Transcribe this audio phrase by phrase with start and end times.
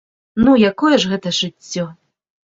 [0.47, 1.85] Ну, якое ж гэта жыццё!